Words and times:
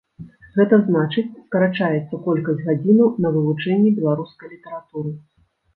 Гэта 0.55 0.79
значыць, 0.87 1.25
скарачаецца 1.43 2.21
колькасць 2.29 2.65
гадзінаў 2.71 3.09
на 3.27 3.35
вывучэнне 3.37 3.97
беларускай 4.01 4.47
літаратуры. 4.57 5.19